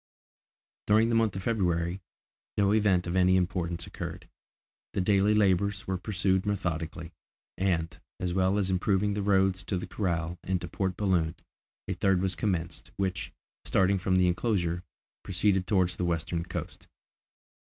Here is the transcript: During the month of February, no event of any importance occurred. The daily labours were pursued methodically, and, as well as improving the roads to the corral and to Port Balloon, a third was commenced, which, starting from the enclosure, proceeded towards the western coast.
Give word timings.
During 0.87 1.09
the 1.09 1.15
month 1.15 1.35
of 1.35 1.43
February, 1.43 2.01
no 2.57 2.73
event 2.73 3.05
of 3.05 3.15
any 3.15 3.35
importance 3.35 3.85
occurred. 3.85 4.27
The 4.93 5.01
daily 5.01 5.35
labours 5.35 5.85
were 5.85 5.99
pursued 5.99 6.43
methodically, 6.43 7.13
and, 7.55 7.95
as 8.19 8.33
well 8.33 8.57
as 8.57 8.71
improving 8.71 9.13
the 9.13 9.21
roads 9.21 9.61
to 9.65 9.77
the 9.77 9.85
corral 9.85 10.39
and 10.43 10.59
to 10.59 10.67
Port 10.67 10.97
Balloon, 10.97 11.35
a 11.87 11.93
third 11.93 12.19
was 12.19 12.33
commenced, 12.33 12.89
which, 12.97 13.31
starting 13.63 13.99
from 13.99 14.15
the 14.15 14.27
enclosure, 14.27 14.83
proceeded 15.21 15.67
towards 15.67 15.95
the 15.95 16.05
western 16.05 16.45
coast. 16.45 16.87